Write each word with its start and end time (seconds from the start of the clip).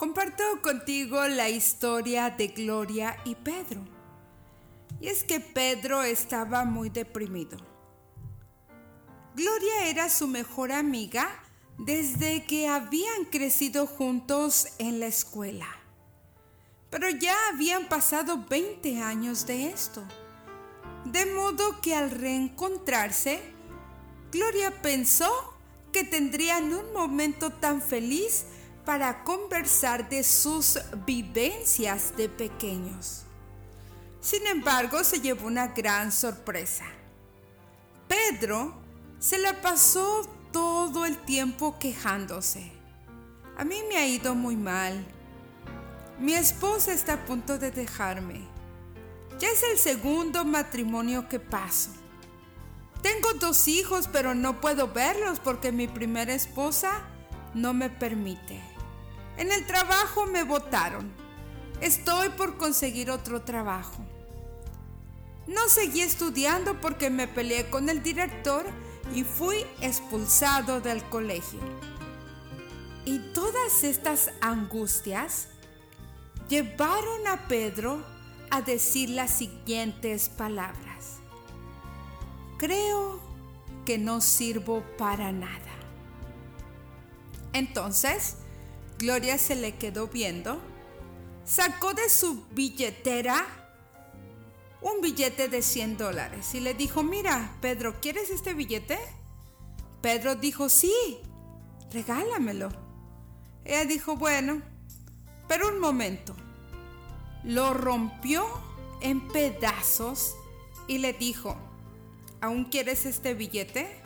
comparto 0.00 0.62
contigo 0.62 1.28
la 1.28 1.50
historia 1.50 2.30
de 2.30 2.46
Gloria 2.46 3.18
y 3.26 3.34
Pedro. 3.34 3.82
Y 4.98 5.08
es 5.08 5.24
que 5.24 5.40
Pedro 5.40 6.02
estaba 6.02 6.64
muy 6.64 6.88
deprimido. 6.88 7.58
Gloria 9.36 9.88
era 9.88 10.08
su 10.08 10.26
mejor 10.26 10.72
amiga 10.72 11.28
desde 11.76 12.46
que 12.46 12.66
habían 12.66 13.26
crecido 13.30 13.86
juntos 13.86 14.68
en 14.78 15.00
la 15.00 15.06
escuela. 15.06 15.68
Pero 16.88 17.10
ya 17.10 17.36
habían 17.52 17.86
pasado 17.86 18.46
20 18.48 19.02
años 19.02 19.44
de 19.44 19.66
esto. 19.66 20.02
De 21.04 21.26
modo 21.26 21.82
que 21.82 21.94
al 21.94 22.10
reencontrarse, 22.10 23.42
Gloria 24.32 24.80
pensó 24.80 25.30
que 25.92 26.04
tendrían 26.04 26.72
un 26.72 26.90
momento 26.94 27.50
tan 27.50 27.82
feliz 27.82 28.46
para 28.90 29.22
conversar 29.22 30.08
de 30.08 30.24
sus 30.24 30.76
vivencias 31.06 32.12
de 32.16 32.28
pequeños. 32.28 33.22
Sin 34.20 34.44
embargo, 34.48 35.04
se 35.04 35.20
llevó 35.20 35.46
una 35.46 35.68
gran 35.68 36.10
sorpresa. 36.10 36.86
Pedro 38.08 38.74
se 39.20 39.38
la 39.38 39.62
pasó 39.62 40.28
todo 40.50 41.06
el 41.06 41.18
tiempo 41.18 41.78
quejándose. 41.78 42.72
A 43.56 43.64
mí 43.64 43.76
me 43.88 43.96
ha 43.96 44.08
ido 44.08 44.34
muy 44.34 44.56
mal. 44.56 45.06
Mi 46.18 46.34
esposa 46.34 46.92
está 46.92 47.12
a 47.12 47.24
punto 47.26 47.58
de 47.58 47.70
dejarme. 47.70 48.40
Ya 49.38 49.50
es 49.50 49.62
el 49.62 49.78
segundo 49.78 50.44
matrimonio 50.44 51.28
que 51.28 51.38
paso. 51.38 51.90
Tengo 53.02 53.34
dos 53.34 53.68
hijos, 53.68 54.08
pero 54.12 54.34
no 54.34 54.60
puedo 54.60 54.88
verlos 54.88 55.38
porque 55.38 55.70
mi 55.70 55.86
primera 55.86 56.34
esposa 56.34 57.06
no 57.54 57.72
me 57.72 57.88
permite. 57.88 58.69
En 59.40 59.50
el 59.52 59.64
trabajo 59.64 60.26
me 60.26 60.44
votaron. 60.44 61.10
Estoy 61.80 62.28
por 62.28 62.58
conseguir 62.58 63.10
otro 63.10 63.40
trabajo. 63.40 64.04
No 65.46 65.66
seguí 65.70 66.02
estudiando 66.02 66.78
porque 66.78 67.08
me 67.08 67.26
peleé 67.26 67.70
con 67.70 67.88
el 67.88 68.02
director 68.02 68.66
y 69.14 69.24
fui 69.24 69.64
expulsado 69.80 70.82
del 70.82 71.02
colegio. 71.04 71.58
Y 73.06 73.18
todas 73.32 73.82
estas 73.82 74.30
angustias 74.42 75.48
llevaron 76.50 77.26
a 77.26 77.48
Pedro 77.48 78.04
a 78.50 78.60
decir 78.60 79.08
las 79.08 79.30
siguientes 79.30 80.28
palabras. 80.28 81.16
Creo 82.58 83.18
que 83.86 83.96
no 83.96 84.20
sirvo 84.20 84.84
para 84.98 85.32
nada. 85.32 85.72
Entonces, 87.54 88.36
Gloria 89.00 89.38
se 89.38 89.56
le 89.56 89.76
quedó 89.76 90.08
viendo, 90.08 90.60
sacó 91.42 91.94
de 91.94 92.10
su 92.10 92.44
billetera 92.50 93.46
un 94.82 95.00
billete 95.00 95.48
de 95.48 95.62
100 95.62 95.96
dólares 95.96 96.54
y 96.54 96.60
le 96.60 96.74
dijo, 96.74 97.02
mira, 97.02 97.56
Pedro, 97.62 97.98
¿quieres 98.02 98.28
este 98.28 98.52
billete? 98.52 98.98
Pedro 100.02 100.34
dijo, 100.34 100.68
sí, 100.68 100.92
regálamelo. 101.90 102.68
Ella 103.64 103.86
dijo, 103.86 104.16
bueno, 104.16 104.60
pero 105.48 105.68
un 105.68 105.80
momento. 105.80 106.36
Lo 107.42 107.72
rompió 107.72 108.46
en 109.00 109.26
pedazos 109.28 110.34
y 110.88 110.98
le 110.98 111.14
dijo, 111.14 111.56
¿aún 112.42 112.66
quieres 112.66 113.06
este 113.06 113.32
billete? 113.32 114.02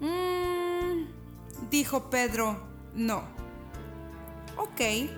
Mm, 0.00 1.04
dijo 1.70 2.10
Pedro, 2.10 2.60
no. 2.92 3.43
Ok. 4.56 5.10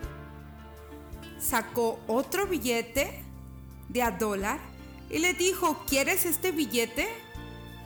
Sacó 1.38 2.00
otro 2.06 2.46
billete 2.46 3.22
de 3.88 4.02
a 4.02 4.10
dólar 4.10 4.58
y 5.10 5.18
le 5.18 5.34
dijo, 5.34 5.84
¿quieres 5.86 6.24
este 6.24 6.50
billete? 6.50 7.06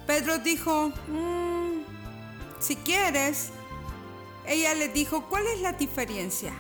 Pedro 0.06 0.39
dijo, 0.39 0.93
mm, 1.09 1.60
si 2.60 2.77
quieres. 2.77 3.50
Ella 4.47 4.75
le 4.75 4.89
dijo, 4.89 5.28
¿cuál 5.28 5.47
es 5.47 5.60
la 5.60 5.72
diferencia? 5.72 6.53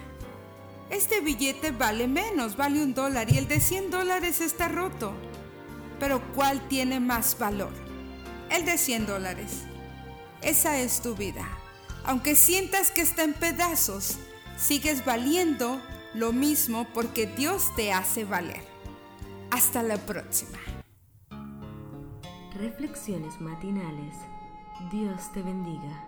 Este 0.90 1.20
billete 1.20 1.70
vale 1.70 2.06
menos, 2.08 2.56
vale 2.56 2.82
un 2.82 2.94
dólar 2.94 3.32
y 3.32 3.38
el 3.38 3.48
de 3.48 3.60
100 3.60 3.90
dólares 3.90 4.40
está 4.40 4.68
roto. 4.68 5.12
Pero 5.98 6.20
¿cuál 6.34 6.66
tiene 6.68 7.00
más 7.00 7.38
valor? 7.38 7.72
El 8.50 8.64
de 8.64 8.76
100 8.76 9.06
dólares. 9.06 9.62
Esa 10.42 10.78
es 10.78 11.00
tu 11.00 11.14
vida. 11.14 11.46
Aunque 12.04 12.34
sientas 12.34 12.90
que 12.90 13.02
está 13.02 13.22
en 13.22 13.34
pedazos, 13.34 14.18
sigues 14.56 15.04
valiendo 15.04 15.80
lo 16.14 16.32
mismo 16.32 16.86
porque 16.92 17.26
Dios 17.26 17.74
te 17.76 17.92
hace 17.92 18.24
valer. 18.24 18.62
Hasta 19.50 19.82
la 19.82 19.96
próxima. 19.96 20.58
Reflexiones 22.54 23.40
matinales. 23.40 24.14
Dios 24.92 25.32
te 25.32 25.42
bendiga. 25.42 26.06